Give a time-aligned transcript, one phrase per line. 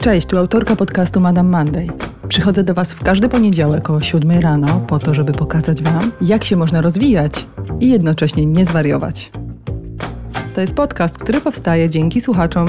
[0.00, 1.86] Cześć, tu autorka podcastu Madame Monday.
[2.28, 6.44] Przychodzę do Was w każdy poniedziałek o 7 rano po to, żeby pokazać Wam, jak
[6.44, 7.46] się można rozwijać
[7.80, 9.30] i jednocześnie nie zwariować.
[10.54, 12.68] To jest podcast, który powstaje dzięki słuchaczom.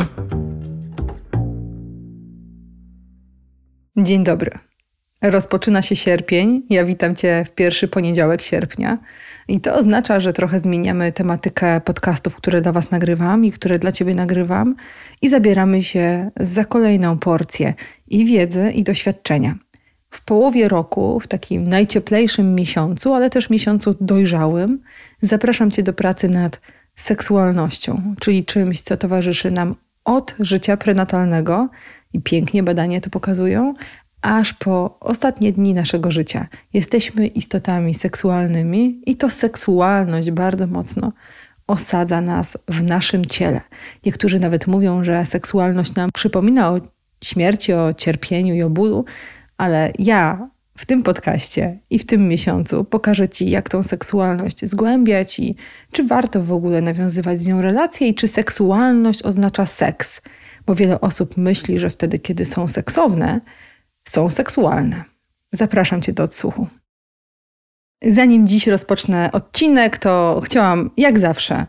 [3.97, 4.71] Dzień dobry.
[5.22, 6.62] Rozpoczyna się sierpień.
[6.69, 8.97] Ja witam Cię w pierwszy poniedziałek sierpnia.
[9.47, 13.92] I to oznacza, że trochę zmieniamy tematykę podcastów, które dla Was nagrywam i które dla
[13.92, 14.76] Ciebie nagrywam,
[15.22, 17.73] i zabieramy się za kolejną porcję
[18.08, 19.55] i wiedzy, i doświadczenia.
[20.09, 24.81] W połowie roku, w takim najcieplejszym miesiącu, ale też miesiącu dojrzałym,
[25.22, 26.62] zapraszam Cię do pracy nad
[26.95, 29.76] seksualnością, czyli czymś, co towarzyszy nam
[30.06, 31.70] od życia prenatalnego,
[32.14, 33.73] i pięknie badania to pokazują,
[34.21, 36.48] aż po ostatnie dni naszego życia.
[36.73, 41.11] Jesteśmy istotami seksualnymi i to seksualność bardzo mocno
[41.67, 43.61] osadza nas w naszym ciele.
[44.05, 46.80] Niektórzy nawet mówią, że seksualność nam przypomina o
[47.23, 49.05] śmierci, o cierpieniu i o bólu,
[49.58, 55.39] ale ja w tym podcaście i w tym miesiącu pokażę Ci, jak tą seksualność zgłębiać
[55.39, 55.56] i
[55.91, 60.22] czy warto w ogóle nawiązywać z nią relacje i czy seksualność oznacza seks.
[60.66, 63.41] Bo wiele osób myśli, że wtedy, kiedy są seksowne,
[64.07, 65.03] są seksualne.
[65.52, 66.67] Zapraszam Cię do odsłuchu.
[68.03, 71.66] Zanim dziś rozpocznę odcinek, to chciałam, jak zawsze,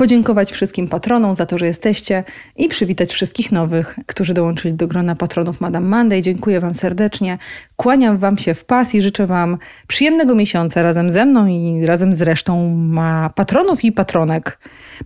[0.00, 2.24] podziękować wszystkim patronom za to, że jesteście
[2.56, 6.22] i przywitać wszystkich nowych, którzy dołączyli do grona patronów Madame Monday.
[6.22, 7.38] Dziękuję Wam serdecznie.
[7.76, 12.12] Kłaniam Wam się w pas i życzę Wam przyjemnego miesiąca razem ze mną i razem
[12.12, 14.58] z resztą ma patronów i patronek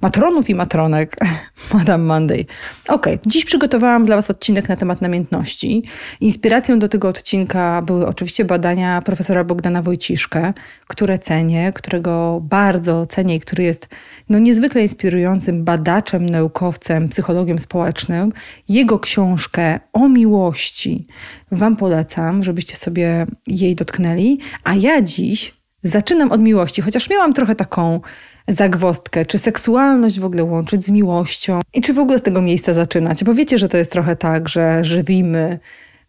[0.02, 1.16] matronów i matronek
[1.74, 2.44] Madame Monday.
[2.88, 5.82] Ok, dziś przygotowałam dla Was odcinek na temat namiętności.
[6.20, 10.52] Inspiracją do tego odcinka były oczywiście badania profesora Bogdana Wojciszkę,
[10.86, 13.88] które cenię, którego bardzo cenię i który jest
[14.28, 18.32] no, niezwykle inspirującym badaczem, naukowcem, psychologiem społecznym.
[18.68, 21.06] Jego książkę o miłości
[21.52, 24.38] Wam polecam, żebyście sobie jej dotknęli.
[24.64, 28.00] A ja dziś zaczynam od miłości, chociaż miałam trochę taką
[28.48, 32.72] zagwostkę, czy seksualność w ogóle łączyć z miłością i czy w ogóle z tego miejsca
[32.72, 35.58] zaczynać, bo wiecie, że to jest trochę tak, że żywimy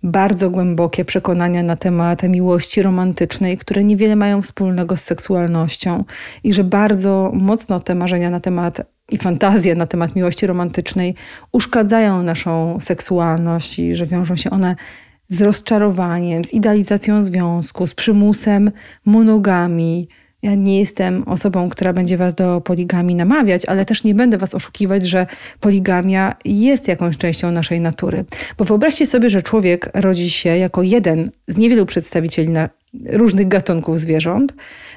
[0.06, 6.04] bardzo głębokie przekonania na temat miłości romantycznej, które niewiele mają wspólnego z seksualnością
[6.44, 11.16] i że bardzo mocno te marzenia na temat i fantazje na temat miłości romantycznej
[11.52, 14.76] uszkadzają naszą seksualność i że wiążą się one
[15.30, 18.72] z rozczarowaniem, z idealizacją związku, z przymusem
[19.06, 20.08] monogami,
[20.44, 24.56] ja nie jestem osobą, która będzie was do poligami namawiać, ale też nie będę was
[24.56, 25.28] oszukiwać, że
[25.60, 28.26] poligamia jest jakąś częścią naszej natury.
[28.58, 32.54] Bo wyobraźcie sobie, że człowiek rodzi się jako jeden z niewielu przedstawicieli
[33.06, 34.54] różnych gatunków zwierząt,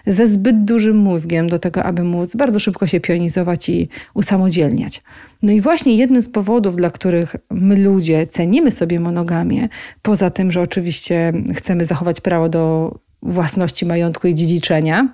[0.07, 5.03] ze zbyt dużym mózgiem do tego, aby móc bardzo szybko się pionizować i usamodzielniać.
[5.43, 9.69] No i właśnie jednym z powodów, dla których my ludzie cenimy sobie monogamię,
[10.03, 15.09] poza tym, że oczywiście chcemy zachować prawo do własności majątku i dziedziczenia,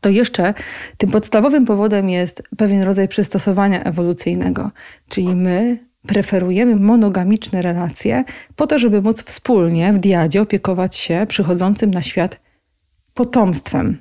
[0.00, 0.54] to jeszcze
[0.98, 4.70] tym podstawowym powodem jest pewien rodzaj przystosowania ewolucyjnego,
[5.08, 8.24] czyli my preferujemy monogamiczne relacje
[8.56, 12.40] po to, żeby móc wspólnie w diadzie opiekować się przychodzącym na świat
[13.14, 13.98] potomstwem.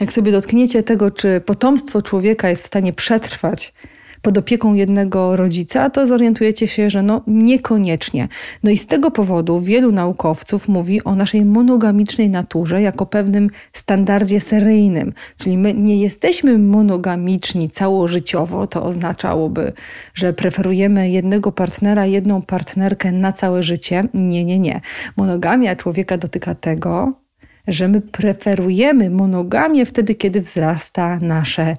[0.00, 3.74] Jak sobie dotkniecie tego, czy potomstwo człowieka jest w stanie przetrwać
[4.22, 8.28] pod opieką jednego rodzica, to zorientujecie się, że no niekoniecznie.
[8.62, 14.40] No i z tego powodu wielu naukowców mówi o naszej monogamicznej naturze jako pewnym standardzie
[14.40, 15.12] seryjnym.
[15.38, 19.72] Czyli my nie jesteśmy monogamiczni całożyciowo, to oznaczałoby,
[20.14, 24.04] że preferujemy jednego partnera, jedną partnerkę na całe życie.
[24.14, 24.80] Nie, nie, nie.
[25.16, 27.12] Monogamia człowieka dotyka tego,
[27.68, 31.76] że my preferujemy monogamię wtedy, kiedy wzrasta nasze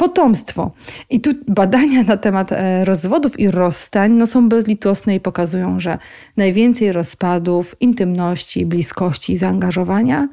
[0.00, 0.70] potomstwo.
[1.10, 5.98] I tu badania na temat e, rozwodów i rozstań no, są bezlitosne i pokazują, że
[6.36, 10.28] najwięcej rozpadów, intymności, bliskości i zaangażowania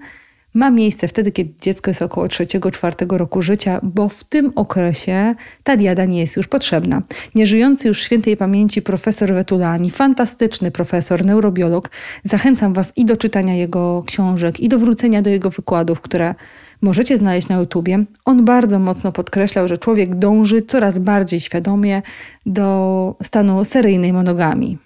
[0.54, 5.78] ma miejsce wtedy, kiedy dziecko jest około 3-4 roku życia, bo w tym okresie ta
[5.78, 7.02] diada nie jest już potrzebna.
[7.36, 11.90] Nieżyjący już świętej pamięci profesor Wetulani, fantastyczny profesor, neurobiolog,
[12.24, 16.36] zachęcam Was i do czytania jego książek, i do wrócenia do jego wykładów, które
[16.82, 18.06] możecie znaleźć na YouTubie.
[18.26, 22.02] On bardzo mocno podkreślał, że człowiek dąży coraz bardziej świadomie
[22.46, 24.78] do stanu seryjnej monogami.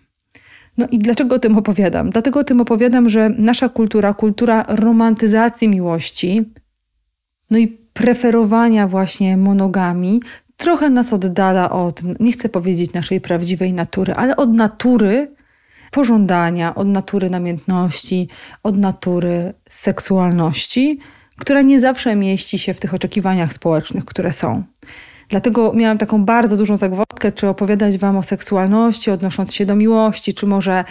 [0.77, 2.09] No i dlaczego o tym opowiadam?
[2.09, 6.45] Dlatego o tym opowiadam, że nasza kultura, kultura romantyzacji miłości,
[7.49, 10.21] no i preferowania właśnie monogami,
[10.57, 15.31] trochę nas oddala od, nie chcę powiedzieć naszej prawdziwej natury, ale od natury
[15.91, 18.27] pożądania, od natury namiętności,
[18.63, 20.99] od natury seksualności
[21.41, 24.63] która nie zawsze mieści się w tych oczekiwaniach społecznych, które są.
[25.29, 30.33] Dlatego miałam taką bardzo dużą zagwozdkę, czy opowiadać Wam o seksualności, odnosząc się do miłości,
[30.33, 30.83] czy może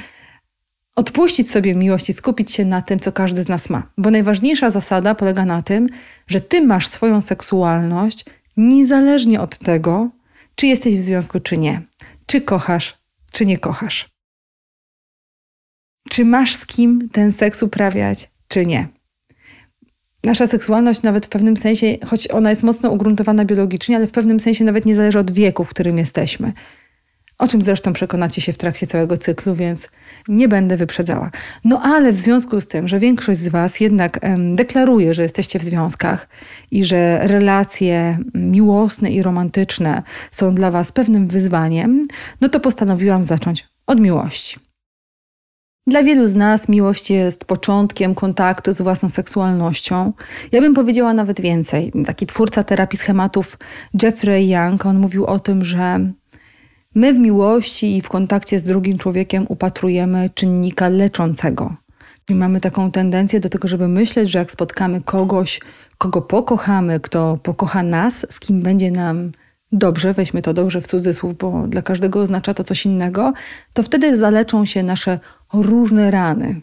[0.96, 3.82] odpuścić sobie miłość i skupić się na tym, co każdy z nas ma.
[3.98, 5.88] Bo najważniejsza zasada polega na tym,
[6.26, 8.24] że Ty masz swoją seksualność
[8.56, 10.10] niezależnie od tego,
[10.54, 11.82] czy jesteś w związku, czy nie.
[12.26, 12.98] Czy kochasz,
[13.32, 14.08] czy nie kochasz.
[16.08, 18.99] Czy masz z kim ten seks uprawiać, czy nie.
[20.24, 24.40] Nasza seksualność nawet w pewnym sensie, choć ona jest mocno ugruntowana biologicznie, ale w pewnym
[24.40, 26.52] sensie nawet nie zależy od wieku, w którym jesteśmy.
[27.38, 29.88] O czym zresztą przekonacie się w trakcie całego cyklu, więc
[30.28, 31.30] nie będę wyprzedzała.
[31.64, 35.58] No ale w związku z tym, że większość z Was jednak em, deklaruje, że jesteście
[35.58, 36.28] w związkach
[36.70, 42.06] i że relacje miłosne i romantyczne są dla Was pewnym wyzwaniem,
[42.40, 44.69] no to postanowiłam zacząć od miłości.
[45.90, 50.12] Dla wielu z nas miłość jest początkiem kontaktu z własną seksualnością.
[50.52, 51.92] Ja bym powiedziała nawet więcej.
[52.06, 53.58] Taki twórca terapii schematów
[54.02, 56.12] Jeffrey Young, on mówił o tym, że
[56.94, 61.74] my w miłości i w kontakcie z drugim człowiekiem upatrujemy czynnika leczącego.
[62.24, 65.60] Czyli mamy taką tendencję do tego, żeby myśleć, że jak spotkamy kogoś,
[65.98, 69.32] kogo pokochamy, kto pokocha nas, z kim będzie nam
[69.72, 73.32] dobrze, weźmy to dobrze w cudzysłów, bo dla każdego oznacza to coś innego,
[73.72, 75.18] to wtedy zaleczą się nasze
[75.52, 76.60] różne rany,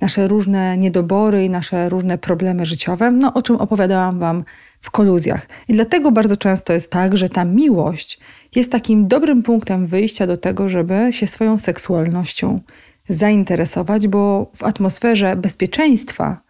[0.00, 4.44] nasze różne niedobory i nasze różne problemy życiowe, no o czym opowiadałam Wam
[4.80, 5.46] w koluzjach.
[5.68, 8.20] I dlatego bardzo często jest tak, że ta miłość
[8.54, 12.60] jest takim dobrym punktem wyjścia do tego, żeby się swoją seksualnością
[13.08, 16.40] zainteresować, bo w atmosferze bezpieczeństwa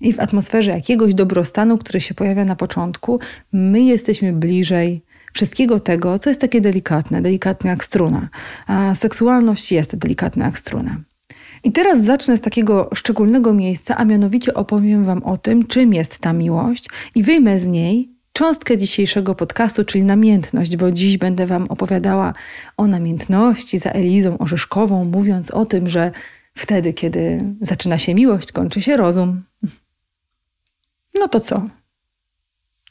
[0.00, 3.20] i w atmosferze jakiegoś dobrostanu, który się pojawia na początku,
[3.52, 5.02] my jesteśmy bliżej
[5.36, 8.28] wszystkiego tego, co jest takie delikatne, delikatne jak struna.
[8.66, 11.00] A seksualność jest delikatna jak struna.
[11.64, 16.18] I teraz zacznę z takiego szczególnego miejsca, a mianowicie opowiem Wam o tym, czym jest
[16.18, 21.66] ta miłość i wyjmę z niej cząstkę dzisiejszego podcastu, czyli namiętność, bo dziś będę Wam
[21.68, 22.34] opowiadała
[22.76, 26.10] o namiętności za Elizą Orzeszkową, mówiąc o tym, że
[26.54, 29.42] wtedy, kiedy zaczyna się miłość, kończy się rozum.
[31.14, 31.68] No to co?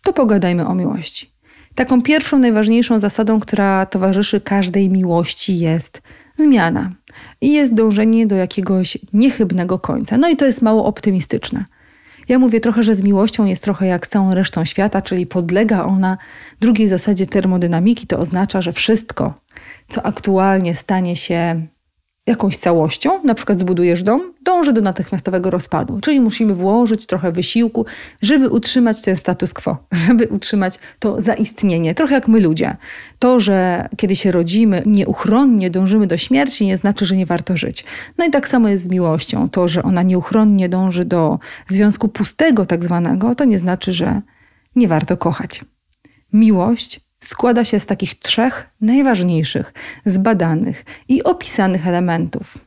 [0.04, 1.35] To pogadajmy o miłości.
[1.76, 6.02] Taką pierwszą, najważniejszą zasadą, która towarzyszy każdej miłości, jest
[6.38, 6.92] zmiana
[7.42, 10.18] i jest dążenie do jakiegoś niechybnego końca.
[10.18, 11.66] No i to jest mało optymistyczne.
[12.30, 15.84] Ja mówię trochę, że z miłością jest trochę jak z całą resztą świata, czyli podlega
[15.84, 16.18] ona
[16.60, 18.08] drugiej zasadzie termodynamiki.
[18.08, 19.34] To oznacza, że wszystko,
[19.90, 21.68] co aktualnie stanie się
[22.28, 26.00] jakąś całością, na przykład zbudujesz dom, dąży do natychmiastowego rozpadu.
[26.02, 27.86] Czyli musimy włożyć trochę wysiłku,
[28.22, 29.78] żeby utrzymać ten status quo,
[30.08, 31.96] żeby utrzymać to zaistnienie.
[31.96, 32.78] Trochę jak my ludzie.
[33.20, 37.84] To, że kiedy się rodzimy, nieuchronnie dążymy do śmierci, nie znaczy, że nie warto żyć.
[38.18, 39.50] No i tak samo jest z miłością.
[39.50, 44.22] To, że ona nieuchronnie dąży do związku pustego, tak zwanego, to nie znaczy, że
[44.76, 45.62] nie warto kochać.
[46.34, 49.74] Miłość składa się z takich trzech najważniejszych,
[50.06, 52.58] zbadanych i opisanych elementów.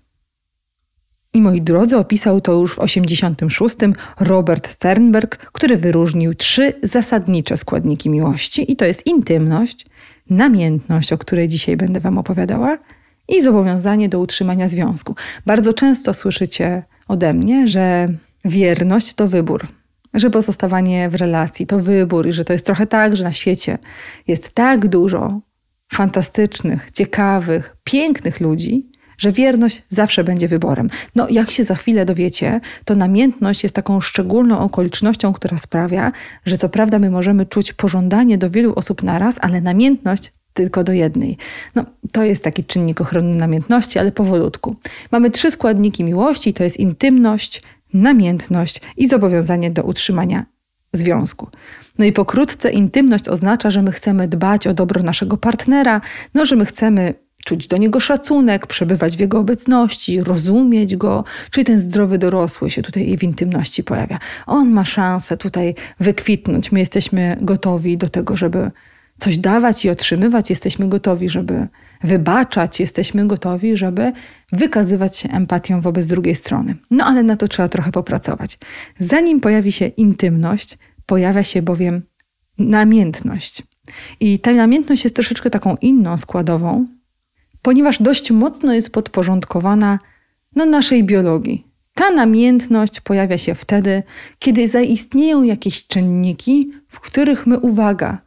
[1.35, 3.77] I moi drodzy, opisał to już w 86
[4.21, 9.87] Robert Sternberg, który wyróżnił trzy zasadnicze składniki miłości i to jest intymność,
[10.31, 12.79] namiętność, o której dzisiaj będę wam opowiadała,
[13.29, 15.15] i zobowiązanie do utrzymania związku.
[15.47, 18.09] Bardzo często słyszycie ode mnie, że
[18.45, 19.67] wierność to wybór
[20.15, 23.79] że pozostawanie w relacji to wybór i że to jest trochę tak, że na świecie
[24.27, 25.41] jest tak dużo
[25.93, 30.91] fantastycznych, ciekawych, pięknych ludzi, że wierność zawsze będzie wyborem.
[31.17, 36.13] No, jak się za chwilę dowiecie, to namiętność jest taką szczególną okolicznością, która sprawia,
[36.45, 40.93] że co prawda my możemy czuć pożądanie do wielu osób naraz, ale namiętność tylko do
[40.93, 41.37] jednej.
[41.75, 44.77] No, to jest taki czynnik ochrony namiętności, ale powolutku.
[45.13, 47.63] Mamy trzy składniki miłości, to jest intymność,
[47.95, 50.47] namiętność i zobowiązanie do utrzymania
[50.93, 51.49] związku.
[51.99, 56.01] No i pokrótce intymność oznacza, że my chcemy dbać o dobro naszego partnera,
[56.35, 57.15] no że my chcemy
[57.45, 62.83] czuć do niego szacunek, przebywać w jego obecności, rozumieć go, czyli ten zdrowy dorosły się
[62.83, 64.19] tutaj w intymności pojawia.
[64.47, 66.73] On ma szansę tutaj wykwitnąć.
[66.73, 68.71] My jesteśmy gotowi do tego, żeby
[69.19, 71.69] coś dawać i otrzymywać, jesteśmy gotowi, żeby
[72.05, 74.13] wybaczać, jesteśmy gotowi, żeby
[74.53, 76.75] wykazywać się empatią wobec drugiej strony.
[76.91, 78.59] No ale na to trzeba trochę popracować.
[78.99, 82.03] Zanim pojawi się intymność, pojawia się bowiem
[82.59, 83.63] namiętność.
[84.21, 86.87] I ta namiętność jest troszeczkę taką inną składową,
[87.63, 89.99] ponieważ dość mocno jest podporządkowana
[90.57, 91.67] no, naszej biologii.
[91.95, 94.03] Ta namiętność pojawia się wtedy,
[94.39, 98.19] kiedy zaistnieją jakieś czynniki, w których my, uwaga,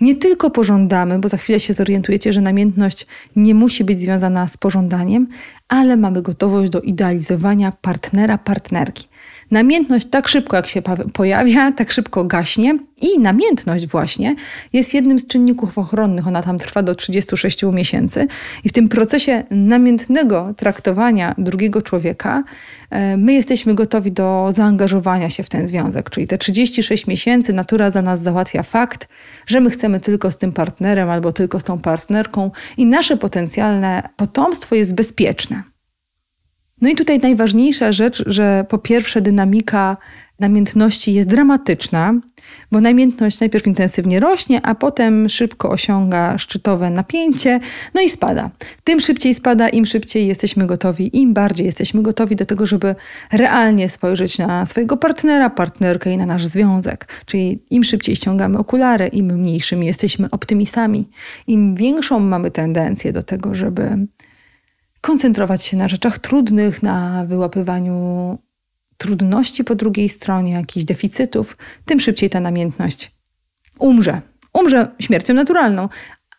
[0.00, 4.56] nie tylko pożądamy, bo za chwilę się zorientujecie, że namiętność nie musi być związana z
[4.56, 5.28] pożądaniem,
[5.68, 9.08] ale mamy gotowość do idealizowania partnera, partnerki.
[9.50, 14.34] Namiętność tak szybko jak się pojawia, tak szybko gaśnie i namiętność właśnie
[14.72, 16.26] jest jednym z czynników ochronnych.
[16.26, 18.26] Ona tam trwa do 36 miesięcy
[18.64, 22.44] i w tym procesie namiętnego traktowania drugiego człowieka
[22.90, 26.10] e, my jesteśmy gotowi do zaangażowania się w ten związek.
[26.10, 29.08] Czyli te 36 miesięcy natura za nas załatwia fakt,
[29.46, 34.08] że my chcemy tylko z tym partnerem albo tylko z tą partnerką i nasze potencjalne
[34.16, 35.62] potomstwo jest bezpieczne.
[36.80, 39.96] No i tutaj najważniejsza rzecz, że po pierwsze dynamika
[40.38, 42.14] namiętności jest dramatyczna,
[42.72, 47.60] bo namiętność najpierw intensywnie rośnie, a potem szybko osiąga szczytowe napięcie,
[47.94, 48.50] no i spada.
[48.84, 52.94] Tym szybciej spada, im szybciej jesteśmy gotowi, im bardziej jesteśmy gotowi do tego, żeby
[53.32, 57.08] realnie spojrzeć na swojego partnera, partnerkę i na nasz związek.
[57.26, 61.08] Czyli im szybciej ściągamy okulary, im mniejszymi jesteśmy optymistami,
[61.46, 64.06] im większą mamy tendencję do tego, żeby
[65.08, 68.38] koncentrować się na rzeczach trudnych, na wyłapywaniu
[68.96, 73.10] trudności po drugiej stronie, jakichś deficytów, tym szybciej ta namiętność
[73.78, 74.20] umrze.
[74.52, 75.88] Umrze śmiercią naturalną,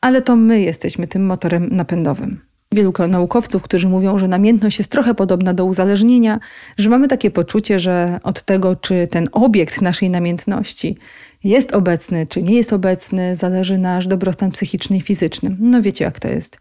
[0.02, 2.42] ale to my jesteśmy tym motorem napędowym.
[2.72, 6.40] Wielu naukowców, którzy mówią, że namiętność jest trochę podobna do uzależnienia,
[6.78, 10.98] że mamy takie poczucie, że od tego, czy ten obiekt naszej namiętności
[11.44, 15.56] jest obecny, czy nie jest obecny, zależy nasz dobrostan psychiczny i fizyczny.
[15.60, 16.60] No wiecie, jak to jest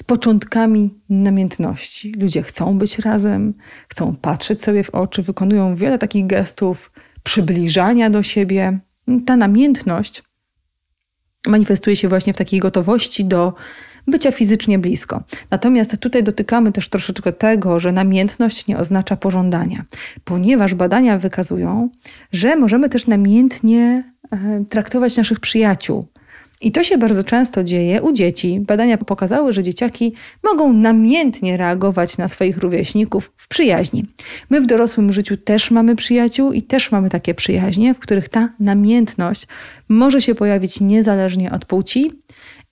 [0.00, 2.12] z początkami namiętności.
[2.12, 3.54] Ludzie chcą być razem,
[3.88, 6.92] chcą patrzeć sobie w oczy, wykonują wiele takich gestów
[7.22, 8.78] przybliżania do siebie.
[9.26, 10.22] Ta namiętność
[11.46, 13.54] manifestuje się właśnie w takiej gotowości do
[14.06, 15.22] bycia fizycznie blisko.
[15.50, 19.84] Natomiast tutaj dotykamy też troszeczkę tego, że namiętność nie oznacza pożądania,
[20.24, 21.88] ponieważ badania wykazują,
[22.32, 26.08] że możemy też namiętnie e, traktować naszych przyjaciół,
[26.60, 28.60] i to się bardzo często dzieje u dzieci.
[28.60, 30.12] Badania pokazały, że dzieciaki
[30.44, 34.06] mogą namiętnie reagować na swoich rówieśników w przyjaźni.
[34.50, 38.48] My w dorosłym życiu też mamy przyjaciół i też mamy takie przyjaźnie, w których ta
[38.60, 39.46] namiętność
[39.88, 42.12] może się pojawić niezależnie od płci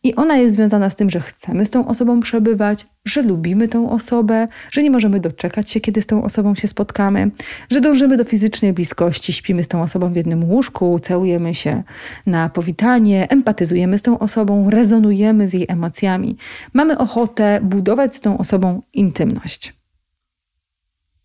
[0.04, 3.90] i ona jest związana z tym, że chcemy z tą osobą przebywać, że lubimy tą
[3.90, 7.30] osobę, że nie możemy doczekać się, kiedy z tą osobą się spotkamy,
[7.70, 11.82] że dążymy do fizycznej bliskości, śpimy z tą osobą w jednym łóżku, całujemy się
[12.26, 16.36] na powitanie, empatyzujemy z tą osobą, rezonujemy z jej emocjami.
[16.72, 19.78] Mamy ochotę budować z tą osobą intymność.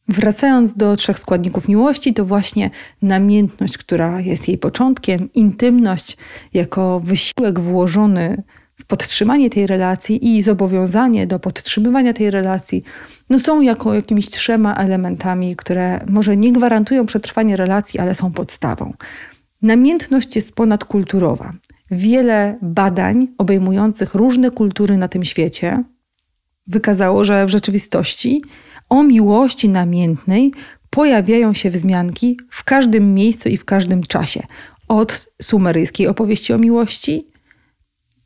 [0.08, 2.70] Wracając do trzech składników miłości, to właśnie
[3.02, 6.18] namiętność, która jest jej początkiem, intymność
[6.54, 8.44] jako wysiłek włożony
[8.88, 12.84] podtrzymanie tej relacji i zobowiązanie do podtrzymywania tej relacji,
[13.30, 18.94] no są jako jakimiś trzema elementami, które może nie gwarantują przetrwania relacji, ale są podstawą.
[19.62, 21.54] Namiętność jest ponadkulturowa.
[21.92, 25.84] Wiele badań obejmujących różne kultury na tym świecie
[26.68, 28.44] wykazało, że w rzeczywistości
[28.90, 30.54] o miłości namiętnej
[30.90, 34.44] pojawiają się wzmianki w każdym miejscu i w każdym czasie.
[34.88, 37.33] Od sumeryjskiej opowieści o miłości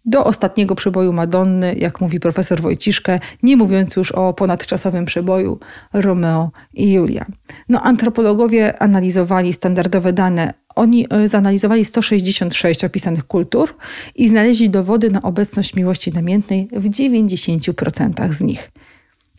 [0.08, 5.60] do ostatniego przeboju Madonny, jak mówi profesor Wojciszkę, nie mówiąc już o ponadczasowym przeboju
[5.94, 7.26] Romeo i Julia.
[7.70, 10.54] No, antropologowie analizowali standardowe dane.
[10.76, 13.76] Oni e, zanalizowali 166 opisanych kultur
[14.16, 18.72] i znaleźli dowody na obecność miłości namiętnej w 90% z nich.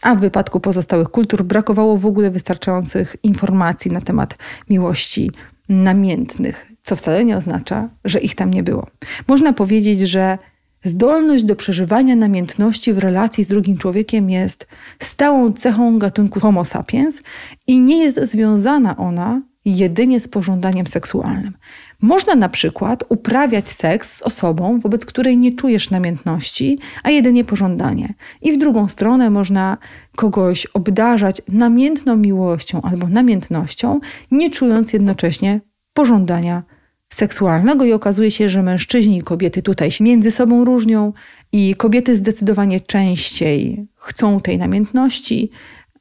[0.03, 4.37] A w wypadku pozostałych kultur brakowało w ogóle wystarczających informacji na temat
[4.71, 5.31] miłości
[5.69, 8.87] namiętnych, co wcale nie oznacza, że ich tam nie było.
[9.29, 10.39] Można powiedzieć, że
[10.85, 14.67] Zdolność do przeżywania namiętności w relacji z drugim człowiekiem jest
[15.03, 17.23] stałą cechą gatunku Homo sapiens
[17.67, 21.57] i nie jest związana ona jedynie z pożądaniem seksualnym.
[22.03, 28.15] Można na przykład uprawiać seks z osobą, wobec której nie czujesz namiętności, a jedynie pożądanie.
[28.43, 29.79] I w drugą stronę można
[30.17, 35.61] kogoś obdarzać namiętną miłością albo namiętnością, nie czując jednocześnie
[35.93, 36.63] pożądania
[37.09, 41.13] seksualnego i okazuje się, że mężczyźni i kobiety tutaj się między sobą różnią
[41.53, 45.51] i kobiety zdecydowanie częściej chcą tej namiętności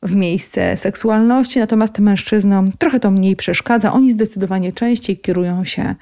[0.03, 3.93] w miejsce seksualności, natomiast mężczyznom trochę to mniej przeszkadza.
[3.93, 5.95] Oni zdecydowanie częściej kierują się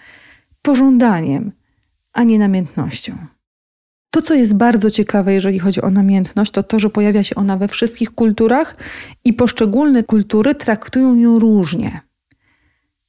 [0.62, 1.52] pożądaniem,
[2.14, 3.18] a nie namiętnością.
[4.10, 7.58] To, co jest bardzo ciekawe, jeżeli chodzi o namiętność, to to, że pojawia się ona
[7.58, 8.76] we wszystkich kulturach
[9.26, 12.02] i poszczególne kultury traktują ją różnie.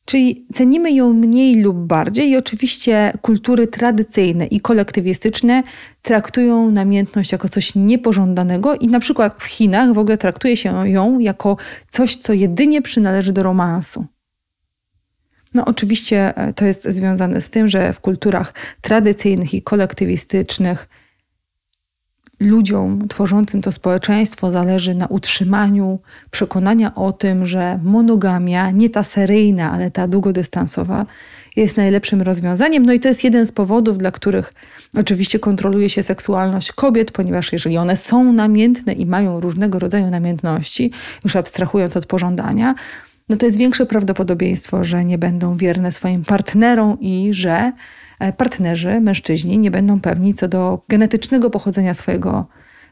[0.06, 5.62] Czyli cenimy ją mniej lub bardziej, i oczywiście kultury tradycyjne i kolektywistyczne
[6.02, 11.18] traktują namiętność jako coś niepożądanego, i na przykład w Chinach w ogóle traktuje się ją
[11.18, 11.56] jako
[11.90, 14.06] coś, co jedynie przynależy do romansu.
[15.54, 20.88] No, oczywiście e, to jest związane z tym, że w kulturach tradycyjnych i kolektywistycznych
[22.40, 25.98] ludziom tworzącym to społeczeństwo zależy na utrzymaniu
[26.30, 31.06] przekonania o tym, że monogamia, nie ta seryjna, ale ta długodystansowa,
[31.56, 32.86] jest najlepszym rozwiązaniem.
[32.86, 34.52] No i to jest jeden z powodów, dla których
[34.96, 40.90] oczywiście kontroluje się seksualność kobiet, ponieważ jeżeli one są namiętne i mają różnego rodzaju namiętności,
[41.24, 42.74] już abstrahując od pożądania,
[43.28, 47.72] no to jest większe prawdopodobieństwo, że nie będą wierne swoim partnerom i że
[48.20, 52.46] e, partnerzy, mężczyźni, nie będą pewni co do genetycznego pochodzenia swojego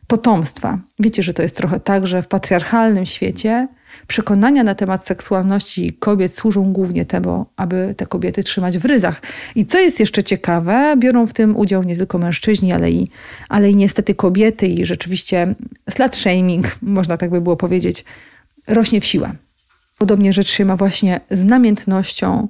[0.06, 0.78] potomstwa.
[0.98, 3.68] Wiecie, że to jest trochę tak, że w patriarchalnym świecie
[4.06, 9.22] przekonania na temat seksualności kobiet służą głównie temu, aby te kobiety trzymać w ryzach.
[9.54, 13.08] I co jest jeszcze ciekawe, biorą w tym udział nie tylko mężczyźni, ale i,
[13.48, 15.54] ale i niestety kobiety i rzeczywiście
[15.90, 18.04] slut shaming, można tak by było powiedzieć,
[18.66, 19.32] rośnie w siłę.
[19.98, 22.48] Podobnie rzecz się ma właśnie z namiętnością,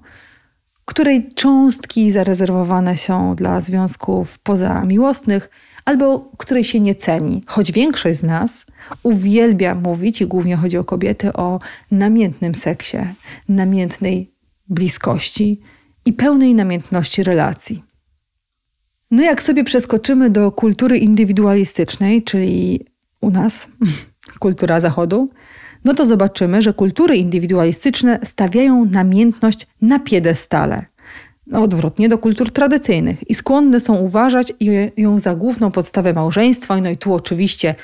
[0.85, 5.51] której cząstki zarezerwowane są dla związków pozamiłosnych,
[5.85, 8.67] albo której się nie ceni, choć większość z nas
[9.03, 11.61] uwielbia mówić, i głównie chodzi o kobiety, o
[11.91, 12.99] namiętnym seksie,
[13.49, 14.35] namiętnej
[14.69, 15.61] bliskości
[16.05, 17.85] i pełnej namiętności relacji.
[19.11, 22.87] No jak sobie przeskoczymy do kultury indywidualistycznej, czyli
[23.21, 23.69] u nas,
[24.41, 25.31] kultura Zachodu,
[25.85, 30.85] no to zobaczymy, że kultury indywidualistyczne stawiają namiętność na piedestale.
[31.47, 34.53] No, odwrotnie do kultur tradycyjnych i skłonne są uważać
[34.97, 36.81] ją za główną podstawę małżeństwa.
[36.81, 37.75] No i tu oczywiście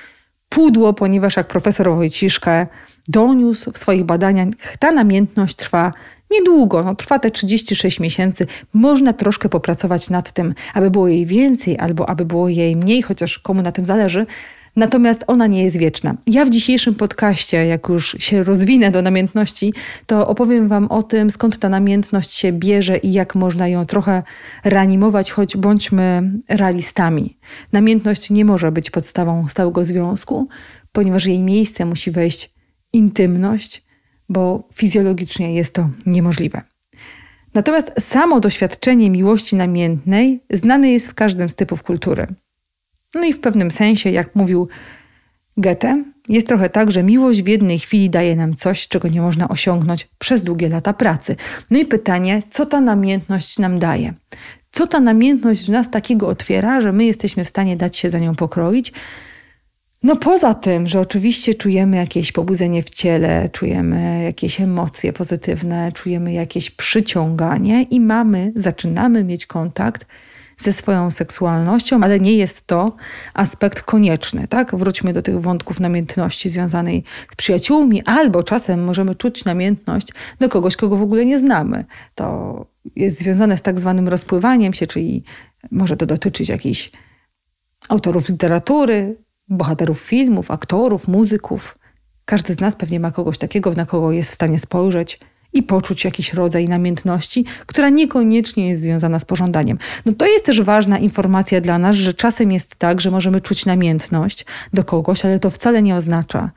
[0.48, 2.66] pudło, ponieważ jak profesor Wojciszka
[3.08, 5.92] doniósł w swoich badaniach, ta namiętność trwa
[6.30, 8.46] niedługo, no, trwa te 36 miesięcy.
[8.72, 13.38] Można troszkę popracować nad tym, aby było jej więcej albo aby było jej mniej, chociaż
[13.38, 14.26] komu na tym zależy,
[14.76, 16.14] Natomiast ona nie jest wieczna.
[16.26, 19.74] Ja w dzisiejszym podcaście, jak już się rozwinę do namiętności,
[20.06, 24.22] to opowiem Wam o tym, skąd ta namiętność się bierze i jak można ją trochę
[24.64, 27.38] reanimować, choć bądźmy realistami.
[27.72, 30.48] Namiętność nie może być podstawą stałego związku,
[30.92, 32.50] ponieważ jej miejsce musi wejść
[32.92, 33.84] intymność,
[34.28, 36.62] bo fizjologicznie jest to niemożliwe.
[37.54, 42.26] Natomiast samo doświadczenie miłości namiętnej znane jest w każdym z typów kultury.
[43.14, 44.68] No i w pewnym sensie, jak mówił
[45.56, 49.48] Goethe, jest trochę tak, że miłość w jednej chwili daje nam coś, czego nie można
[49.48, 51.36] osiągnąć przez długie lata pracy.
[51.70, 54.14] No i pytanie, co ta namiętność nam daje?
[54.72, 58.18] Co ta namiętność w nas takiego otwiera, że my jesteśmy w stanie dać się za
[58.18, 58.92] nią pokroić?
[60.02, 66.32] No poza tym, że oczywiście czujemy jakieś pobudzenie w ciele, czujemy jakieś emocje pozytywne, czujemy
[66.32, 70.06] jakieś przyciąganie i mamy, zaczynamy mieć kontakt
[70.60, 72.96] ze swoją seksualnością, ale nie jest to
[73.34, 74.48] aspekt konieczny.
[74.48, 74.76] Tak?
[74.76, 80.76] Wróćmy do tych wątków namiętności związanej z przyjaciółmi, albo czasem możemy czuć namiętność do kogoś,
[80.76, 81.84] kogo w ogóle nie znamy.
[82.14, 85.24] To jest związane z tak zwanym rozpływaniem się, czyli
[85.70, 86.90] może to dotyczyć jakichś
[87.88, 89.16] autorów literatury,
[89.48, 91.78] bohaterów filmów, aktorów, muzyków.
[92.24, 95.20] Każdy z nas pewnie ma kogoś takiego, na kogo jest w stanie spojrzeć
[95.52, 99.78] i poczuć jakiś rodzaj namiętności, która niekoniecznie jest związana z pożądaniem.
[100.06, 103.66] No to jest też ważna informacja dla nas, że czasem jest tak, że możemy czuć
[103.66, 106.50] namiętność do kogoś, ale to wcale nie oznacza,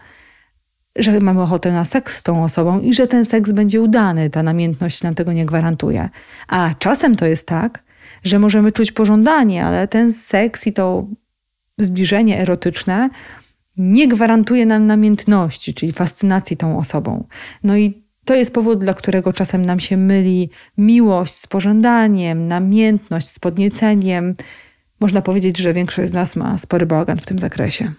[0.96, 4.30] że mamy ochotę na seks z tą osobą i że ten seks będzie udany.
[4.30, 6.10] Ta namiętność nam tego nie gwarantuje.
[6.48, 7.84] A czasem to jest tak,
[8.24, 11.08] że możemy czuć pożądanie, ale ten seks i to
[11.78, 13.10] zbliżenie erotyczne
[13.78, 17.28] nie gwarantuje nam namiętności, czyli fascynacji tą osobą.
[17.64, 23.30] No i to jest powód, dla którego czasem nam się myli miłość z pożądaniem, namiętność
[23.30, 24.36] z podnieceniem.
[25.00, 27.94] Można powiedzieć, że większość z nas ma spory bałagan w tym zakresie.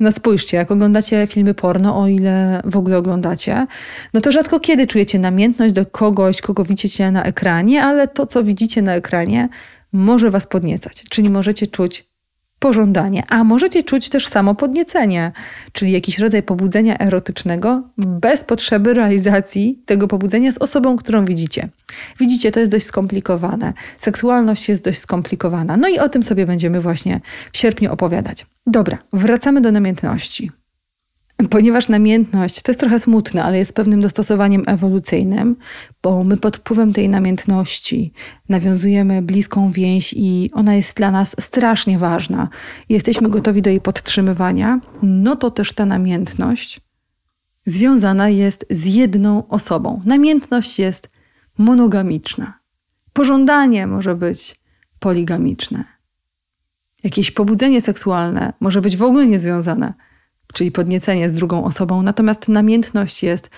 [0.00, 3.66] No spójrzcie, jak oglądacie filmy porno, o ile w ogóle oglądacie,
[4.14, 8.44] no to rzadko kiedy czujecie namiętność do kogoś, kogo widzicie na ekranie, ale to, co
[8.44, 9.48] widzicie na ekranie,
[9.92, 11.04] może was podniecać.
[11.10, 12.15] Czyli możecie czuć
[12.58, 15.32] pożądanie, a możecie czuć też samo podniecenie,
[15.72, 21.68] czyli jakiś rodzaj pobudzenia erotycznego bez potrzeby realizacji tego pobudzenia z osobą, którą widzicie.
[22.20, 23.72] Widzicie, to jest dość skomplikowane.
[23.98, 25.76] Seksualność jest dość skomplikowana.
[25.76, 27.20] No i o tym sobie będziemy właśnie
[27.52, 28.46] w sierpniu opowiadać.
[28.66, 30.50] Dobra, wracamy do namiętności.
[31.50, 35.56] Ponieważ namiętność to jest trochę smutne, ale jest pewnym dostosowaniem ewolucyjnym,
[36.02, 38.12] bo my pod wpływem tej namiętności
[38.48, 42.48] nawiązujemy bliską więź i ona jest dla nas strasznie ważna.
[42.88, 46.80] Jesteśmy gotowi do jej podtrzymywania, no to też ta namiętność
[47.66, 50.00] związana jest z jedną osobą.
[50.04, 51.08] Namiętność jest
[51.58, 52.58] monogamiczna.
[53.12, 54.60] Pożądanie może być
[54.98, 55.84] poligamiczne.
[57.04, 59.94] Jakieś pobudzenie seksualne może być w ogóle niezwiązane
[60.54, 63.50] czyli podniecenie z drugą osobą, natomiast namiętność jest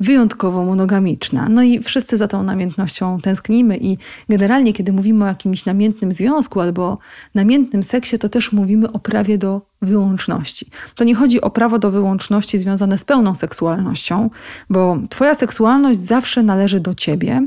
[0.00, 1.48] wyjątkowo monogamiczna.
[1.48, 6.60] No i wszyscy za tą namiętnością tęsknimy i generalnie, kiedy mówimy o jakimś namiętnym związku
[6.60, 6.98] albo
[7.34, 10.66] namiętnym seksie, to też mówimy o prawie do wyłączności.
[10.94, 14.30] To nie chodzi o prawo do wyłączności związane z pełną seksualnością,
[14.70, 17.46] bo Twoja seksualność zawsze należy do Ciebie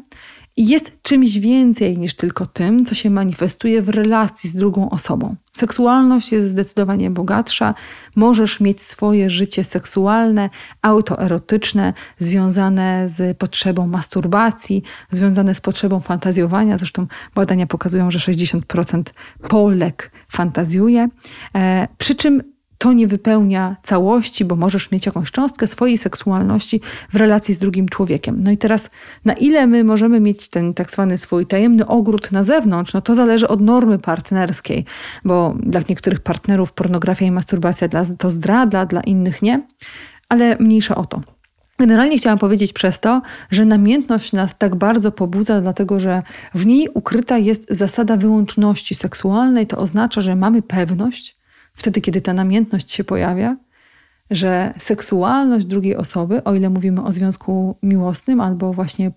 [0.57, 5.35] jest czymś więcej niż tylko tym, co się manifestuje w relacji z drugą osobą.
[5.53, 7.73] Seksualność jest zdecydowanie bogatsza.
[8.15, 10.49] Możesz mieć swoje życie seksualne,
[10.81, 16.77] autoerotyczne, związane z potrzebą masturbacji, związane z potrzebą fantazjowania.
[16.77, 19.03] Zresztą badania pokazują, że 60%
[19.49, 21.07] Polek fantazjuje.
[21.55, 27.15] E, przy czym to nie wypełnia całości, bo możesz mieć jakąś cząstkę swojej seksualności w
[27.15, 28.43] relacji z drugim człowiekiem.
[28.43, 28.89] No i teraz,
[29.25, 33.15] na ile my możemy mieć ten tak zwany swój tajemny ogród na zewnątrz, no to
[33.15, 34.85] zależy od normy partnerskiej,
[35.25, 37.87] bo dla niektórych partnerów pornografia i masturbacja
[38.17, 39.67] to zdrada, dla innych nie,
[40.29, 41.21] ale mniejsza o to.
[41.79, 46.19] Generalnie chciałam powiedzieć przez to, że namiętność nas tak bardzo pobudza, dlatego że
[46.55, 49.67] w niej ukryta jest zasada wyłączności seksualnej.
[49.67, 51.36] To oznacza, że mamy pewność,
[51.77, 53.57] wtedy, kiedy ta namiętność się pojawia,
[54.31, 59.11] że seksualność drugiej osoby, o ile mówimy o związku miłosnym albo właśnie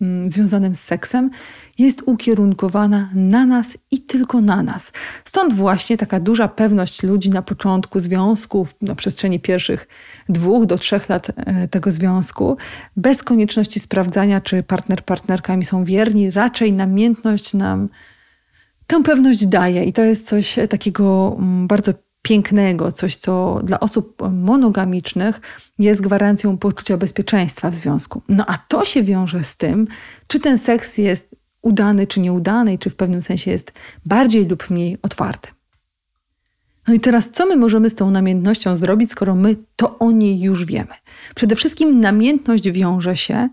[0.00, 1.30] mm, związanym z seksem,
[1.78, 4.92] jest ukierunkowana na nas i tylko na nas.
[5.24, 9.88] Stąd właśnie taka duża pewność ludzi na początku związków, na przestrzeni pierwszych
[10.28, 12.56] dwóch do trzech lat e, tego związku,
[12.96, 17.88] bez konieczności sprawdzania, czy partner, partnerka mi są wierni, raczej namiętność nam
[18.90, 24.22] tę pewność daje i to jest coś takiego mm, bardzo pięknego, coś, co dla osób
[24.32, 25.40] monogamicznych
[25.78, 28.22] jest gwarancją poczucia bezpieczeństwa w związku.
[28.28, 29.86] No a to się wiąże z tym,
[30.26, 33.72] czy ten seks jest udany, czy nieudany, i czy w pewnym sensie jest
[34.06, 35.48] bardziej lub mniej otwarty.
[36.88, 40.40] No i teraz, co my możemy z tą namiętnością zrobić, skoro my to o niej
[40.40, 40.94] już wiemy?
[41.34, 43.48] Przede wszystkim namiętność wiąże się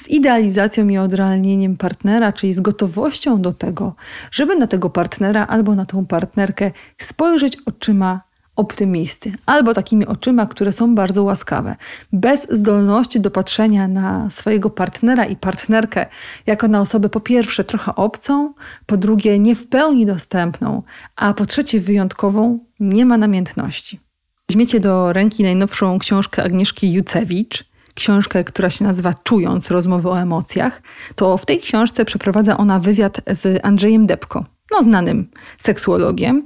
[0.00, 3.94] z idealizacją i odrealnieniem partnera, czyli z gotowością do tego,
[4.30, 10.72] żeby na tego partnera albo na tą partnerkę spojrzeć oczyma optymisty, albo takimi oczyma, które
[10.72, 11.76] są bardzo łaskawe,
[12.12, 16.06] bez zdolności do patrzenia na swojego partnera i partnerkę
[16.46, 18.54] jako na osobę po pierwsze trochę obcą,
[18.86, 20.82] po drugie nie w pełni dostępną,
[21.16, 24.00] a po trzecie wyjątkową, nie ma namiętności.
[24.48, 27.67] Weźmiecie do ręki najnowszą książkę Agnieszki Jucewicz,
[27.98, 30.82] książkę, która się nazywa Czując rozmowy o emocjach,
[31.14, 36.44] to w tej książce przeprowadza ona wywiad z Andrzejem Depko, no znanym seksuologiem.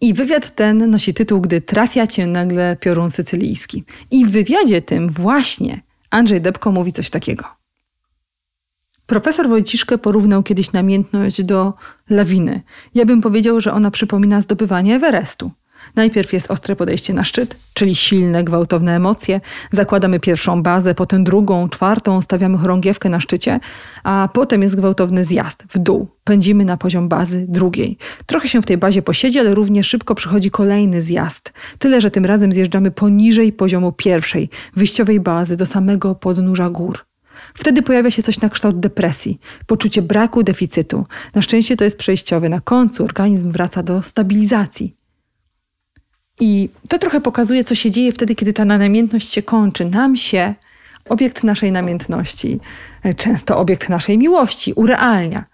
[0.00, 3.84] I wywiad ten nosi tytuł Gdy trafia cię nagle piorun sycylijski.
[4.10, 5.80] I w wywiadzie tym właśnie
[6.10, 7.44] Andrzej Depko mówi coś takiego.
[9.06, 11.72] Profesor Wojciszkę porównał kiedyś namiętność do
[12.10, 12.62] lawiny.
[12.94, 15.50] Ja bym powiedział, że ona przypomina zdobywanie Everestu.
[15.96, 19.40] Najpierw jest ostre podejście na szczyt, czyli silne, gwałtowne emocje.
[19.72, 23.60] Zakładamy pierwszą bazę, potem drugą, czwartą, stawiamy chorągiewkę na szczycie,
[24.04, 26.08] a potem jest gwałtowny zjazd w dół.
[26.24, 27.98] Pędzimy na poziom bazy drugiej.
[28.26, 31.52] Trochę się w tej bazie posiedzi, ale równie szybko przychodzi kolejny zjazd.
[31.78, 36.98] Tyle, że tym razem zjeżdżamy poniżej poziomu pierwszej, wyjściowej bazy, do samego podnóża gór.
[37.54, 41.06] Wtedy pojawia się coś na kształt depresji, poczucie braku deficytu.
[41.34, 42.48] Na szczęście to jest przejściowe.
[42.48, 44.94] Na końcu organizm wraca do stabilizacji.
[46.40, 49.84] I to trochę pokazuje, co się dzieje wtedy, kiedy ta namiętność się kończy.
[49.84, 50.54] Nam się
[51.08, 52.60] obiekt naszej namiętności,
[53.02, 55.44] e, często obiekt naszej miłości, urealnia.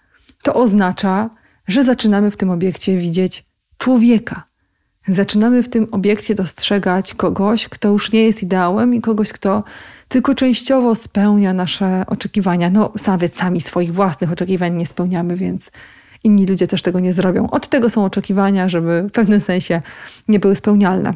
[0.43, 1.29] To oznacza,
[1.67, 3.45] że zaczynamy w tym obiekcie widzieć
[3.77, 4.43] człowieka.
[5.07, 9.63] Zaczynamy w tym obiekcie dostrzegać kogoś, kto już nie jest ideałem i kogoś, kto
[10.07, 12.69] tylko częściowo spełnia nasze oczekiwania.
[12.69, 15.71] No, nawet sami swoich własnych oczekiwań nie spełniamy, więc
[16.23, 17.49] inni ludzie też tego nie zrobią.
[17.49, 19.81] Od tego są oczekiwania, żeby w pewnym sensie
[20.27, 21.13] nie były spełnialne.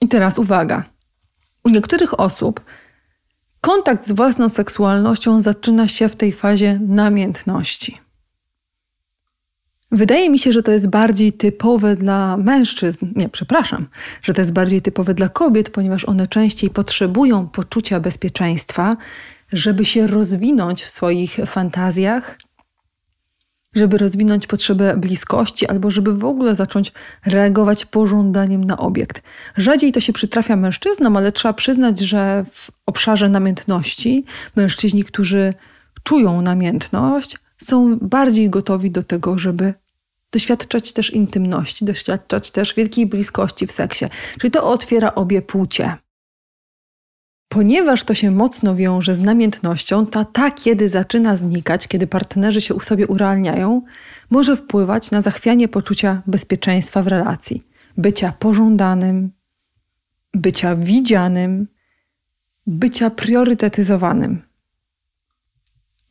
[0.00, 0.84] I teraz uwaga.
[1.64, 2.60] U niektórych osób
[3.60, 7.98] kontakt z własną seksualnością zaczyna się w tej fazie namiętności.
[9.90, 13.06] Wydaje mi się, że to jest bardziej typowe dla mężczyzn.
[13.16, 13.86] Nie, przepraszam,
[14.22, 18.96] że to jest bardziej typowe dla kobiet, ponieważ one częściej potrzebują poczucia bezpieczeństwa,
[19.52, 22.38] żeby się rozwinąć w swoich fantazjach
[23.76, 26.92] żeby rozwinąć potrzebę bliskości albo żeby w ogóle zacząć
[27.26, 29.22] reagować pożądaniem na obiekt.
[29.56, 34.24] Rzadziej to się przytrafia mężczyznom, ale trzeba przyznać, że w obszarze namiętności
[34.56, 35.52] mężczyźni, którzy
[36.02, 39.74] czują namiętność, są bardziej gotowi do tego, żeby
[40.32, 44.04] doświadczać też intymności, doświadczać też wielkiej bliskości w seksie.
[44.40, 45.96] Czyli to otwiera obie płcie.
[47.48, 52.74] Ponieważ to się mocno wiąże z namiętnością, ta, ta kiedy zaczyna znikać, kiedy partnerzy się
[52.74, 53.82] u sobie urealniają,
[54.30, 57.62] może wpływać na zachwianie poczucia bezpieczeństwa w relacji,
[57.96, 59.30] bycia pożądanym,
[60.34, 61.66] bycia widzianym
[62.66, 64.42] bycia priorytetyzowanym.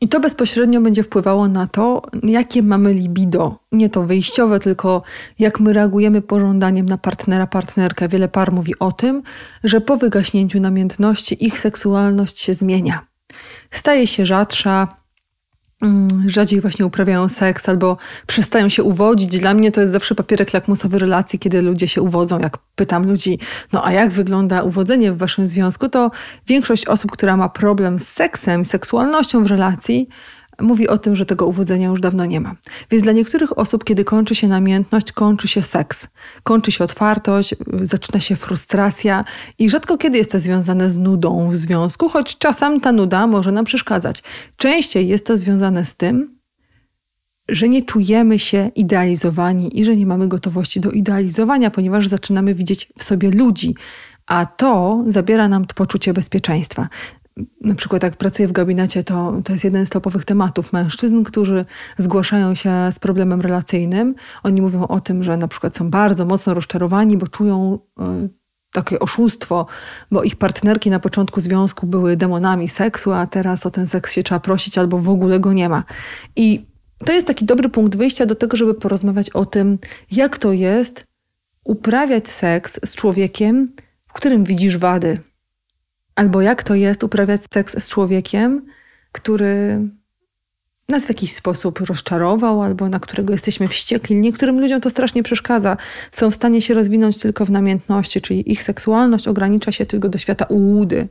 [0.01, 3.59] I to bezpośrednio będzie wpływało na to, jakie mamy libido.
[3.71, 5.01] Nie to wyjściowe, tylko
[5.39, 8.07] jak my reagujemy pożądaniem na partnera, partnerkę.
[8.07, 9.23] Wiele par mówi o tym,
[9.63, 13.05] że po wygaśnięciu namiętności ich seksualność się zmienia.
[13.71, 14.95] Staje się rzadsza,
[16.25, 19.39] rzadziej właśnie uprawiają seks albo przestają się uwodzić.
[19.39, 22.39] Dla mnie to jest zawsze papierek lakmusowy relacji, kiedy ludzie się uwodzą.
[22.39, 23.39] Jak pytam ludzi,
[23.73, 26.11] no a jak wygląda uwodzenie w waszym związku, to
[26.47, 30.09] większość osób, która ma problem z seksem, seksualnością w relacji,
[30.61, 32.55] mówi o tym, że tego uwodzenia już dawno nie ma.
[32.91, 36.07] Więc dla niektórych osób, kiedy kończy się namiętność, kończy się seks,
[36.43, 39.25] kończy się otwartość, zaczyna się frustracja
[39.59, 43.51] i rzadko kiedy jest to związane z nudą w związku, choć czasem ta nuda może
[43.51, 44.23] nam przeszkadzać.
[44.57, 46.35] Częściej jest to związane z tym,
[47.49, 52.91] że nie czujemy się idealizowani i że nie mamy gotowości do idealizowania, ponieważ zaczynamy widzieć
[52.97, 53.75] w sobie ludzi,
[54.27, 56.89] a to zabiera nam poczucie bezpieczeństwa
[57.61, 61.65] na przykład jak pracuję w gabinecie, to, to jest jeden z topowych tematów mężczyzn, którzy
[61.97, 64.15] zgłaszają się z problemem relacyjnym.
[64.43, 68.29] Oni mówią o tym, że na przykład są bardzo mocno rozczarowani, bo czują y,
[68.71, 69.65] takie oszustwo,
[70.11, 74.23] bo ich partnerki na początku związku były demonami seksu, a teraz o ten seks się
[74.23, 75.83] trzeba prosić albo w ogóle go nie ma.
[76.35, 76.65] I
[77.05, 79.77] to jest taki dobry punkt wyjścia do tego, żeby porozmawiać o tym,
[80.11, 81.03] jak to jest
[81.63, 83.67] uprawiać seks z człowiekiem,
[84.07, 85.17] w którym widzisz wady
[86.15, 88.65] Albo jak to jest uprawiać seks z człowiekiem,
[89.11, 89.79] który
[90.89, 94.15] nas w jakiś sposób rozczarował, albo na którego jesteśmy wściekli.
[94.15, 95.77] Niektórym ludziom to strasznie przeszkadza.
[96.11, 100.17] Są w stanie się rozwinąć tylko w namiętności, czyli ich seksualność ogranicza się tylko do
[100.17, 101.07] świata ułudy.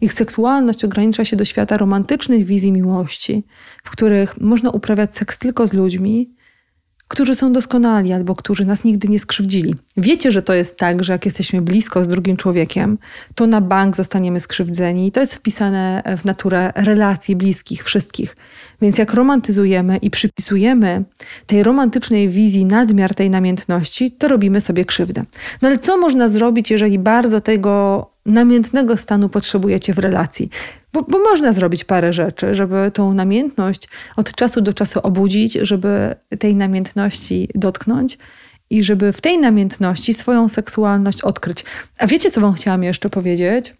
[0.00, 3.44] Ich seksualność ogranicza się do świata romantycznych wizji miłości,
[3.84, 6.34] w których można uprawiać seks tylko z ludźmi,
[7.08, 9.74] którzy są doskonali albo którzy nas nigdy nie skrzywdzili.
[9.96, 12.98] Wiecie, że to jest tak, że jak jesteśmy blisko z drugim człowiekiem,
[13.34, 15.06] to na bank zostaniemy skrzywdzeni.
[15.06, 18.36] I to jest wpisane w naturę relacji bliskich, wszystkich.
[18.82, 21.04] Więc jak romantyzujemy i przypisujemy
[21.46, 25.24] tej romantycznej wizji nadmiar tej namiętności, to robimy sobie krzywdę.
[25.62, 30.50] No ale co można zrobić, jeżeli bardzo tego namiętnego stanu potrzebujecie w relacji?
[30.92, 36.14] Bo, bo, można zrobić parę rzeczy, żeby tą namiętność od czasu do czasu obudzić, żeby
[36.38, 38.18] tej namiętności dotknąć
[38.70, 41.64] i żeby w tej namiętności swoją seksualność odkryć.
[41.98, 43.74] A wiecie, co Wam chciałam jeszcze powiedzieć?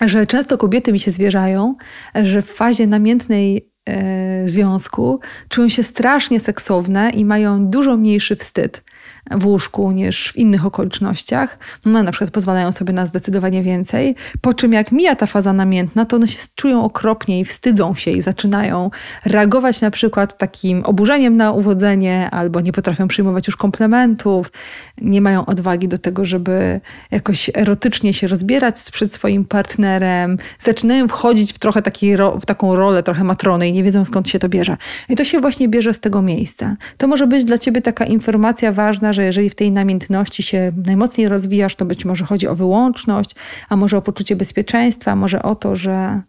[0.00, 1.74] Że często kobiety mi się zwierzają,
[2.14, 8.84] że w fazie namiętnej e, związku czują się strasznie seksowne i mają dużo mniejszy wstyd
[9.30, 11.58] w łóżku niż w innych okolicznościach.
[11.84, 14.14] No, na przykład pozwalają sobie na zdecydowanie więcej.
[14.40, 18.10] Po czym jak mija ta faza namiętna, to one się czują okropnie i wstydzą się
[18.10, 18.90] i zaczynają
[19.24, 24.52] reagować na przykład takim oburzeniem na uwodzenie albo nie potrafią przyjmować już komplementów,
[25.00, 31.52] nie mają odwagi do tego, żeby jakoś erotycznie się rozbierać przed swoim partnerem, zaczynają wchodzić
[31.52, 34.76] w trochę taki, w taką rolę trochę matrony i nie wiedzą skąd się to bierze.
[35.08, 36.76] I to się właśnie bierze z tego miejsca.
[36.98, 41.28] To może być dla ciebie taka informacja ważna, że jeżeli w tej namiętności się najmocniej
[41.28, 43.34] rozwijasz, to być może chodzi o wyłączność,
[43.68, 46.22] a może o poczucie bezpieczeństwa, a może o to, że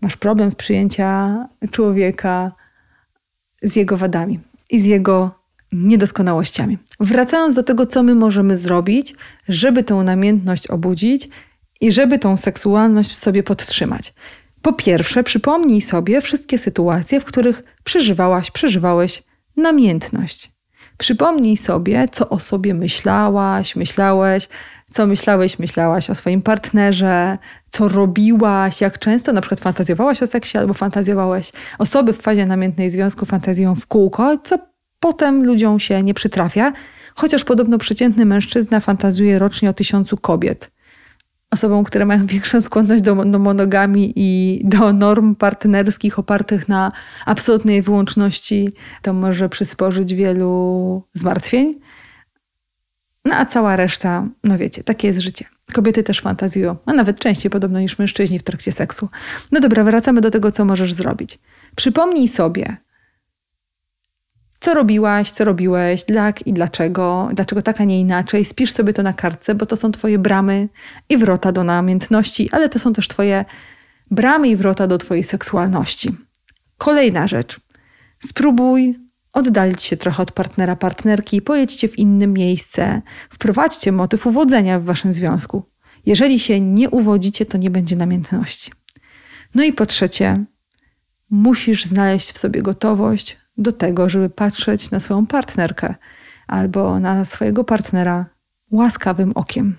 [0.00, 1.36] masz problem z przyjęcia
[1.70, 2.52] człowieka
[3.62, 6.78] z jego wadami i z jego niedoskonałościami.
[7.00, 9.14] Wracając do tego, co my możemy zrobić,
[9.48, 11.28] żeby tę namiętność obudzić
[11.80, 14.14] i żeby tą seksualność w sobie podtrzymać.
[14.62, 19.22] Po pierwsze, przypomnij sobie wszystkie sytuacje, w których przeżywałaś, przeżywałeś
[19.56, 20.51] namiętność.
[21.02, 24.48] Przypomnij sobie, co o sobie myślałaś, myślałeś,
[24.90, 27.38] co myślałeś, myślałaś o swoim partnerze,
[27.70, 32.90] co robiłaś, jak często na przykład fantazjowałaś o seksie albo fantazjowałeś osoby w fazie namiętnej
[32.90, 34.58] związku fantazją w kółko, co
[35.00, 36.72] potem ludziom się nie przytrafia,
[37.14, 40.70] chociaż podobno przeciętny mężczyzna fantazuje rocznie o tysiącu kobiet
[41.52, 46.92] osobom, które mają większą skłonność do, do monogami i do norm partnerskich opartych na
[47.26, 51.80] absolutnej wyłączności, to może przysporzyć wielu zmartwień.
[53.24, 55.44] No a cała reszta, no wiecie, takie jest życie.
[55.72, 59.08] Kobiety też fantazjują, a nawet częściej podobno niż mężczyźni w trakcie seksu.
[59.52, 61.38] No dobra, wracamy do tego, co możesz zrobić.
[61.76, 62.76] Przypomnij sobie,
[64.62, 68.44] co robiłaś, co robiłeś, jak i dlaczego, dlaczego tak, a nie inaczej.
[68.44, 70.68] Spisz sobie to na kartce, bo to są Twoje bramy
[71.08, 73.44] i wrota do namiętności, ale to są też Twoje
[74.10, 76.16] bramy i wrota do Twojej seksualności.
[76.78, 77.60] Kolejna rzecz.
[78.18, 78.94] Spróbuj
[79.32, 85.12] oddalić się trochę od partnera, partnerki, pojedźcie w inne miejsce, wprowadźcie motyw uwodzenia w Waszym
[85.12, 85.62] związku.
[86.06, 88.72] Jeżeli się nie uwodzicie, to nie będzie namiętności.
[89.54, 90.44] No i po trzecie,
[91.30, 95.94] musisz znaleźć w sobie gotowość do tego, żeby patrzeć na swoją partnerkę
[96.46, 98.26] albo na swojego partnera
[98.70, 99.76] łaskawym okiem.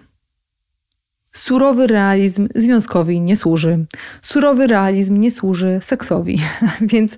[1.33, 3.85] Surowy realizm związkowi nie służy.
[4.21, 6.39] Surowy realizm nie służy seksowi.
[6.81, 7.17] Więc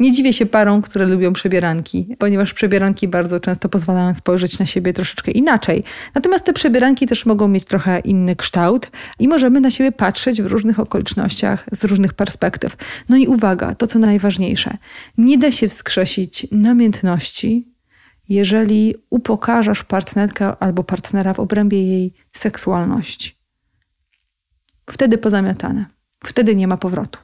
[0.00, 4.92] nie dziwię się parom, które lubią przebieranki, ponieważ przebieranki bardzo często pozwalają spojrzeć na siebie
[4.92, 5.84] troszeczkę inaczej.
[6.14, 10.46] Natomiast te przebieranki też mogą mieć trochę inny kształt i możemy na siebie patrzeć w
[10.46, 12.76] różnych okolicznościach, z różnych perspektyw.
[13.08, 14.76] No i uwaga, to co najważniejsze.
[15.18, 17.74] Nie da się wskrzesić namiętności,
[18.28, 23.36] jeżeli upokarzasz partnerkę albo partnera w obrębie jej seksualności.
[24.90, 25.86] Wtedy pozamiatane.
[26.24, 27.18] Wtedy nie ma powrotu.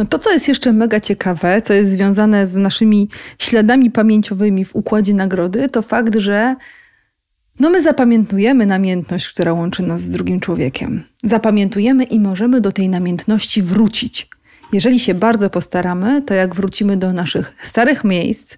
[0.00, 3.08] No to, co jest jeszcze mega ciekawe, co jest związane z naszymi
[3.38, 6.56] śladami pamięciowymi w układzie nagrody, to fakt, że
[7.58, 11.02] no my zapamiętujemy namiętność, która łączy nas z drugim człowiekiem.
[11.24, 14.28] Zapamiętujemy i możemy do tej namiętności wrócić.
[14.72, 18.56] Jeżeli się bardzo postaramy, to jak wrócimy do naszych starych miejsc,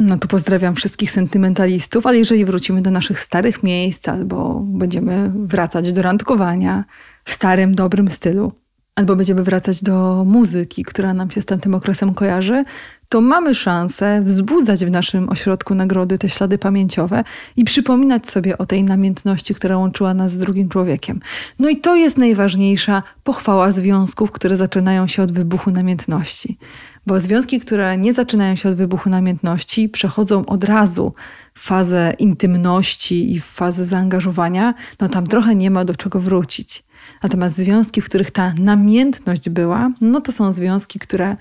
[0.00, 5.92] no tu pozdrawiam wszystkich sentymentalistów, ale jeżeli wrócimy do naszych starych miejsc albo będziemy wracać
[5.92, 6.84] do randkowania
[7.24, 8.63] w starym, dobrym stylu,
[8.94, 12.64] albo będziemy wracać do muzyki, która nam się z tamtym okresem kojarzy,
[13.08, 17.24] to mamy szansę wzbudzać w naszym ośrodku nagrody te ślady pamięciowe
[17.56, 21.20] i przypominać sobie o tej namiętności, która łączyła nas z drugim człowiekiem.
[21.58, 26.58] No i to jest najważniejsza pochwała związków, które zaczynają się od wybuchu namiętności.
[27.06, 31.14] Bo związki, które nie zaczynają się od wybuchu namiętności, przechodzą od razu
[31.54, 36.84] fazę intymności i fazę zaangażowania, no tam trochę nie ma do czego wrócić.
[37.24, 41.36] Natomiast związki, w których ta namiętność była, no to są związki, które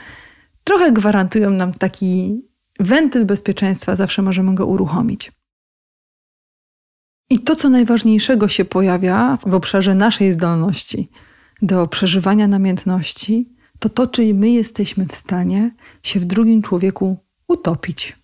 [0.63, 2.41] trochę gwarantują nam taki
[2.79, 5.31] wentyl bezpieczeństwa, zawsze możemy go uruchomić.
[7.29, 11.09] I to, co najważniejszego się pojawia w obszarze naszej zdolności
[11.61, 15.71] do przeżywania namiętności, to to, czy my jesteśmy w stanie
[16.03, 17.17] się w drugim człowieku
[17.47, 18.17] utopić.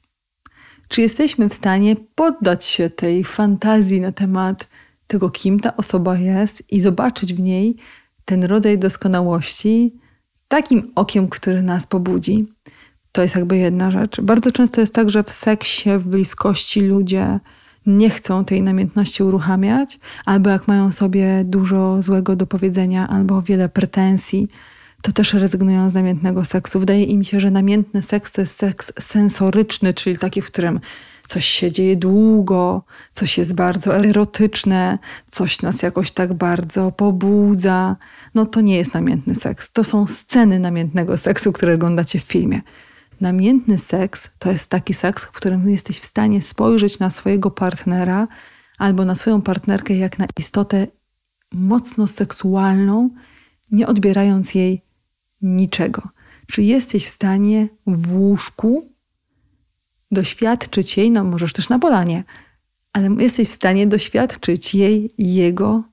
[0.87, 4.67] Czy jesteśmy w stanie poddać się tej fantazji na temat
[5.09, 7.75] tego, kim ta osoba jest i zobaczyć w niej
[8.25, 9.95] ten rodzaj doskonałości
[10.47, 12.47] takim okiem, który nas pobudzi.
[13.11, 14.21] To jest jakby jedna rzecz.
[14.21, 17.39] Bardzo często jest tak, że w seksie, w bliskości ludzie
[17.85, 23.69] nie chcą tej namiętności uruchamiać, albo jak mają sobie dużo złego do powiedzenia, albo wiele
[23.69, 24.47] pretensji,
[25.01, 26.79] to też rezygnują z namiętnego seksu.
[26.79, 30.79] Wydaje im się, że namiętny seks to jest seks sensoryczny, czyli taki, w którym
[31.29, 34.99] coś się dzieje długo, coś jest bardzo erotyczne,
[35.31, 37.95] coś nas jakoś tak bardzo pobudza.
[38.35, 39.71] No to nie jest namiętny seks.
[39.71, 42.61] To są sceny namiętnego seksu, które oglądacie w filmie.
[43.21, 48.27] Namiętny seks to jest taki seks, w którym jesteś w stanie spojrzeć na swojego partnera
[48.77, 50.87] albo na swoją partnerkę jak na istotę
[51.51, 53.09] mocno seksualną,
[53.71, 54.81] nie odbierając jej
[55.41, 56.01] niczego.
[56.47, 58.88] Czy jesteś w stanie w łóżku
[60.11, 62.23] doświadczyć jej, no możesz też na polanie,
[62.93, 65.83] ale jesteś w stanie doświadczyć jej, jego,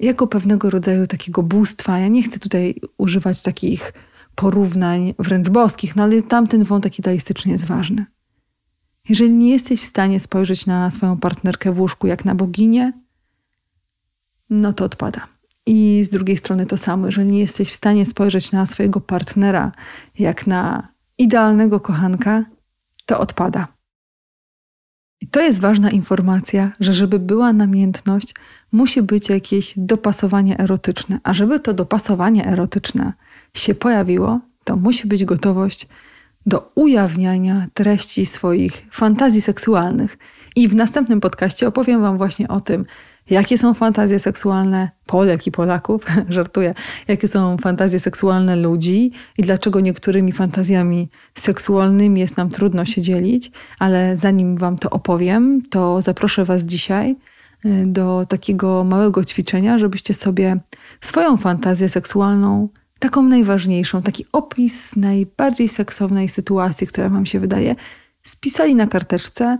[0.00, 1.98] jako pewnego rodzaju takiego bóstwa.
[1.98, 3.92] Ja nie chcę tutaj używać takich
[4.34, 8.06] porównań wręcz boskich, no ale tamten wątek idealistyczny jest ważny.
[9.08, 12.92] Jeżeli nie jesteś w stanie spojrzeć na swoją partnerkę w łóżku jak na boginię,
[14.50, 15.26] no to odpada.
[15.66, 19.72] I z drugiej strony to samo, jeżeli nie jesteś w stanie spojrzeć na swojego partnera
[20.18, 20.88] jak na
[21.18, 22.44] idealnego kochanka,
[23.08, 23.68] to odpada.
[25.20, 28.34] I to jest ważna informacja, że żeby była namiętność,
[28.72, 31.20] musi być jakieś dopasowanie erotyczne.
[31.24, 33.12] A żeby to dopasowanie erotyczne
[33.54, 35.88] się pojawiło, to musi być gotowość
[36.46, 40.18] do ujawniania treści swoich fantazji seksualnych.
[40.58, 42.84] I w następnym podcaście opowiem Wam właśnie o tym,
[43.30, 46.74] jakie są fantazje seksualne Polek i Polaków, żartuję,
[47.08, 53.50] jakie są fantazje seksualne ludzi i dlaczego niektórymi fantazjami seksualnymi jest nam trudno się dzielić,
[53.78, 57.16] ale zanim Wam to opowiem, to zaproszę Was dzisiaj
[57.66, 60.56] y, do takiego małego ćwiczenia, żebyście sobie
[61.00, 62.68] swoją fantazję seksualną,
[62.98, 67.74] taką najważniejszą, taki opis najbardziej seksownej sytuacji, która Wam się wydaje,
[68.22, 69.58] spisali na karteczce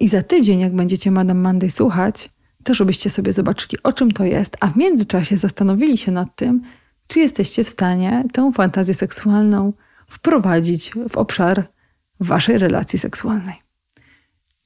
[0.00, 2.30] i za tydzień, jak będziecie Madame Monday słuchać,
[2.64, 6.62] to żebyście sobie zobaczyli, o czym to jest, a w międzyczasie zastanowili się nad tym,
[7.06, 9.72] czy jesteście w stanie tę fantazję seksualną
[10.08, 11.64] wprowadzić w obszar
[12.20, 13.54] waszej relacji seksualnej.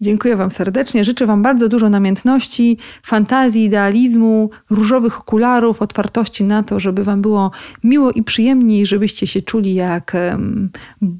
[0.00, 1.04] Dziękuję Wam serdecznie.
[1.04, 7.50] Życzę Wam bardzo dużo namiętności, fantazji, idealizmu, różowych okularów, otwartości na to, żeby Wam było
[7.84, 10.16] miło i przyjemniej, żebyście się czuli jak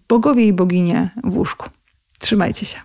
[0.09, 1.67] bogowie i boginie w łóżku.
[2.19, 2.79] Trzymajcie się.